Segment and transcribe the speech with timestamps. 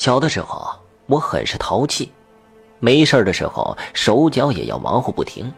[0.00, 0.66] 小的时候，
[1.04, 2.10] 我很是淘气，
[2.78, 5.52] 没事的时候手脚也要忙活不停，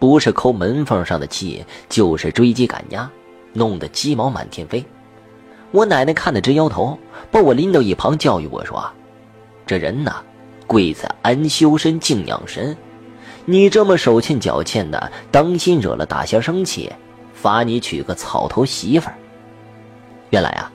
[0.00, 3.08] 不是抠门缝上的气，就是追鸡赶鸭，
[3.52, 4.84] 弄得鸡毛满天飞。
[5.70, 6.98] 我奶奶看得直摇头，
[7.30, 8.84] 把我拎到一旁教育我说
[9.64, 10.16] ：“这人呐，
[10.66, 12.76] 贵在安修身、静养神。
[13.44, 16.92] 你这么手欠脚欠的，当心惹了大仙生气，
[17.34, 19.14] 罚你娶个草头媳妇儿。”
[20.30, 20.72] 原来啊。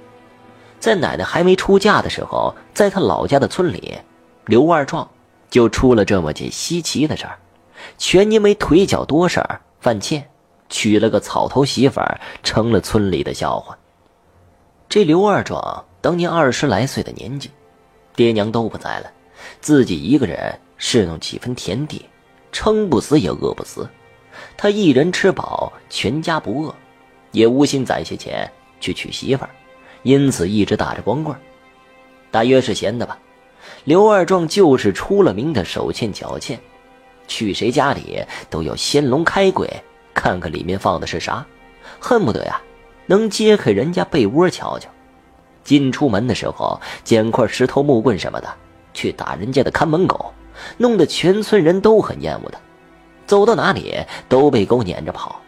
[0.82, 3.98] 在奶奶还没出嫁的时候，在她老家的村里，
[4.48, 5.08] 刘二壮
[5.49, 7.38] 就出了这么件稀奇的事儿，
[7.99, 10.27] 全因为腿脚多事儿犯欠，
[10.70, 13.77] 娶了个草头媳妇儿，成了村里的笑话。
[14.89, 17.52] 这刘二壮当年二十来岁的年纪，
[18.16, 19.11] 爹娘都不在了，
[19.61, 22.03] 自己一个人侍弄几分田地，
[22.52, 23.88] 撑不死也饿不死。
[24.58, 26.73] 他一人吃饱，全家不饿，
[27.31, 29.50] 也无心攒些钱去娶媳妇儿。
[30.03, 31.35] 因此一直打着光棍
[32.31, 33.17] 大约是闲的吧。
[33.83, 36.59] 刘二壮就是出了名的手欠脚欠，
[37.27, 39.69] 去谁家里都要先龙开柜，
[40.13, 41.45] 看看里面放的是啥，
[41.99, 42.59] 恨不得呀
[43.05, 44.89] 能揭开人家被窝瞧瞧。
[45.63, 48.52] 进出门的时候捡块石头木棍什么的
[48.93, 50.33] 去打人家的看门狗，
[50.77, 52.59] 弄得全村人都很厌恶他。
[53.27, 53.95] 走到哪里
[54.27, 55.39] 都被狗撵着跑，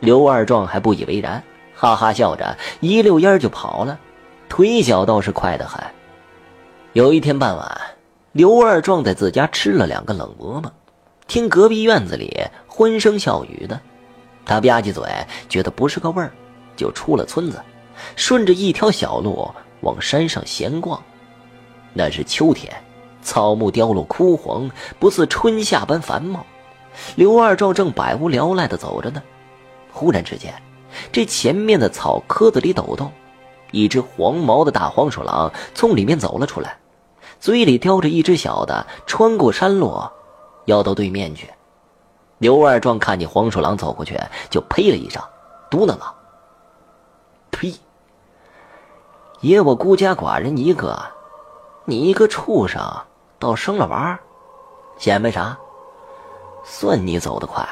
[0.00, 1.42] 刘二壮还不以为然。
[1.76, 3.98] 哈哈笑着，一溜烟就跑了，
[4.48, 5.78] 腿脚倒是快得很。
[6.94, 7.80] 有一天傍晚，
[8.32, 10.72] 刘二壮在自家吃了两个冷馍馍，
[11.26, 13.78] 听隔壁院子里欢声笑语的，
[14.46, 15.04] 他吧唧嘴，
[15.50, 16.32] 觉得不是个味儿，
[16.74, 17.60] 就出了村子，
[18.16, 19.46] 顺着一条小路
[19.82, 20.98] 往山上闲逛。
[21.92, 22.72] 那是秋天，
[23.20, 26.44] 草木凋落枯黄，不似春夏般繁茂。
[27.16, 29.22] 刘二壮正百无聊赖地走着呢，
[29.92, 30.54] 忽然之间。
[31.12, 33.12] 这前面的草棵子里抖动，
[33.70, 36.78] 一只黄毛的大黄鼠狼从里面走了出来，
[37.40, 40.02] 嘴里叼着一只小的，穿过山路，
[40.64, 41.48] 要到对面去。
[42.38, 44.18] 刘二壮看见黄鼠狼走过去，
[44.50, 45.22] 就呸了一声，
[45.70, 46.14] 嘟囔道
[47.50, 47.74] ：“呸！
[49.40, 50.98] 爷我孤家寡人一个，
[51.84, 52.82] 你一个畜生，
[53.38, 54.18] 倒生了娃，
[54.98, 55.56] 显摆啥？
[56.64, 57.66] 算你走得快，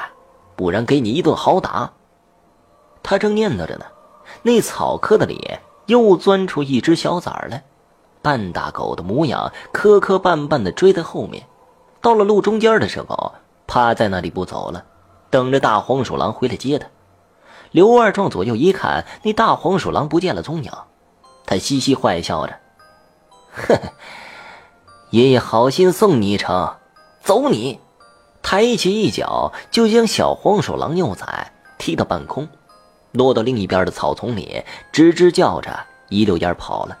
[0.55, 1.91] 不然给你一顿好打。”
[3.07, 3.85] 他正念叨着呢，
[4.41, 7.63] 那草棵子里又钻出一只小崽来，
[8.23, 11.45] 半大狗的模样，磕磕绊绊的追在后面。
[12.01, 13.33] 到了路中间的时候，
[13.67, 14.83] 趴在那里不走了，
[15.29, 16.87] 等着大黄鼠狼回来接他。
[17.69, 20.71] 刘二壮左右一看，那大黄鼠狼不见了踪影，
[21.45, 22.53] 他嘻嘻坏笑着
[23.53, 23.81] ：“呵呵，
[25.11, 26.75] 爷爷好心送你一程，
[27.21, 27.79] 走你！”
[28.41, 32.47] 抬起一脚就将小黄鼠狼幼崽踢到半空。
[33.15, 35.77] 落到另一边的草丛里，吱吱叫着，
[36.09, 36.97] 一溜烟跑了。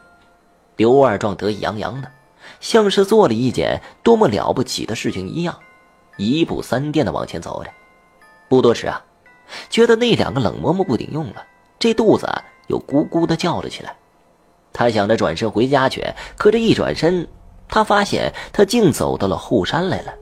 [0.77, 2.11] 刘二壮得意洋洋的，
[2.59, 5.57] 像是做了一件多么了不起的事情一样，
[6.17, 7.69] 一步三颠的往前走着。
[8.49, 9.03] 不多时啊，
[9.69, 11.43] 觉得那两个冷嬷嬷不顶用了，
[11.79, 12.27] 这肚子
[12.67, 13.95] 又咕咕的叫了起来。
[14.73, 16.05] 他想着转身回家去，
[16.37, 17.27] 可这一转身，
[17.67, 20.13] 他发现他竟走到了后山来了。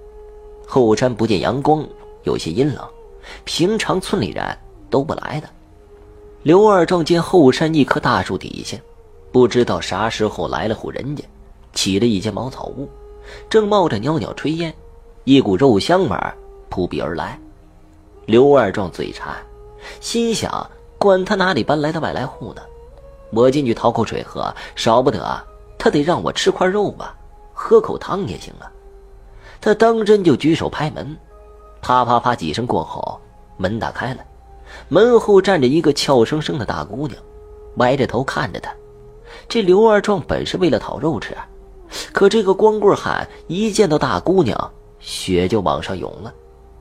[0.68, 1.84] 后山不见阳光，
[2.24, 2.88] 有些阴冷，
[3.44, 4.58] 平常村里人
[4.90, 5.50] 都不来的。
[6.44, 8.78] 刘二壮见后山一棵大树底下，
[9.32, 11.24] 不知道啥时候来了户人家，
[11.72, 12.90] 起了一间茅草屋，
[13.50, 14.74] 正冒着袅袅炊烟，
[15.24, 16.18] 一股肉香味
[16.70, 17.40] 扑鼻而来。
[18.26, 19.34] 刘二壮嘴馋，
[20.02, 22.62] 心想：管他哪里搬来的外来户呢，
[23.32, 25.48] 我进去讨口水喝，少不得
[25.80, 27.16] 他得让我吃块肉吧，
[27.54, 28.70] 喝口汤也行啊。
[29.62, 31.18] 他当真就举手拍门，
[31.82, 33.18] 啪啪啪几声过后，
[33.56, 34.20] 门打开了。
[34.90, 37.20] 门后站着一个俏生生的大姑娘，
[37.78, 38.74] 歪着头看着他。
[39.48, 41.36] 这刘二壮本是为了讨肉吃，
[42.12, 46.34] 可这个光棍汉一见到大姑娘，血就往上涌了，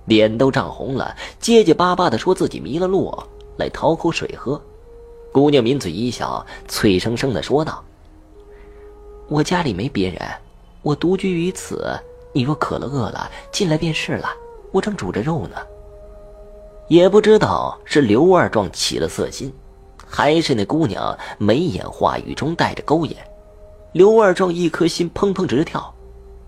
[0.04, 3.12] 脸都涨红了，结结巴巴的说自己迷了路，
[3.56, 4.60] 来讨口水喝。
[5.32, 7.82] 姑娘抿嘴一笑，脆生生的说道
[9.28, 10.20] ：“我家里没别人，
[10.82, 11.98] 我独居于此。
[12.34, 14.28] 你若渴了饿了，进来便是了。
[14.72, 15.56] 我正煮着肉呢。”
[16.92, 19.50] 也不知道是刘二壮起了色心，
[20.06, 23.16] 还是那姑娘眉眼话语中带着勾引。
[23.92, 25.90] 刘二壮一颗心砰砰直跳，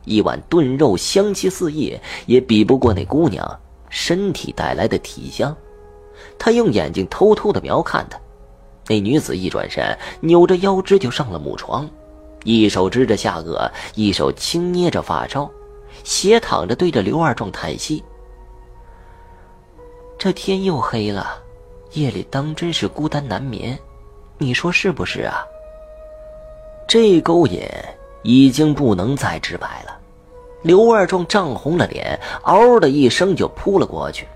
[0.04, 3.58] 一碗炖肉香气四溢，也比不过那姑娘
[3.88, 5.56] 身体带来的体香。
[6.38, 8.20] 他用眼睛偷偷的瞄看她，
[8.88, 11.88] 那女子一转身，扭着腰肢就上了木床，
[12.44, 15.50] 一手支着下颚，一手轻捏着发梢，
[16.02, 18.04] 斜躺着对着刘二壮叹息。
[20.24, 21.36] 这天又黑了，
[21.92, 23.78] 夜里当真是孤单难眠，
[24.38, 25.44] 你说是不是啊？
[26.88, 27.60] 这勾引
[28.22, 29.94] 已经不能再直白了。
[30.62, 34.26] 刘二壮涨红了脸，嗷的一声就扑了过去。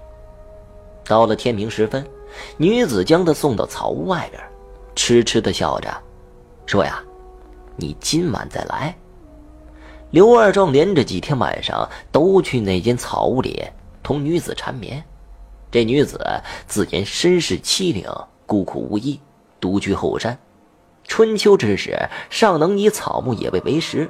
[1.06, 2.06] 到了天明时分，
[2.58, 4.42] 女子将他送到草屋外边，
[4.94, 5.90] 痴痴的笑着，
[6.66, 7.02] 说：“呀，
[7.76, 8.94] 你今晚再来。”
[10.12, 13.64] 刘二壮连着几天晚上都去那间草屋里
[14.02, 15.02] 同女子缠绵。
[15.70, 16.18] 这女子
[16.66, 19.20] 自言身世凄凉，孤苦无依，
[19.60, 20.38] 独居后山。
[21.04, 24.06] 春秋之时，尚能以草木野味为食；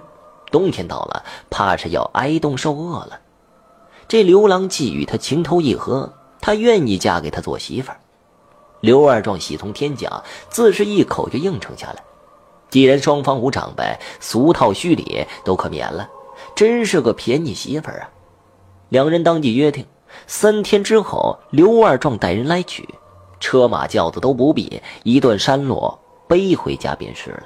[0.51, 3.21] 冬天到了，怕是要挨冻受饿了。
[4.07, 8.01] 这刘郎既与他情投意合，他愿意嫁给他做媳妇儿。
[8.81, 12.03] 刘二壮喜从天降，自是一口就应承下来。
[12.71, 16.09] 既然双方无长辈，俗套虚礼都可免了，
[16.55, 18.11] 真是个便宜媳妇儿啊！
[18.91, 19.85] 两人当即约定，
[20.27, 22.89] 三天之后，刘二壮带人来取，
[23.41, 25.93] 车马轿子都不必，一段山路
[26.27, 27.43] 背回家便是了。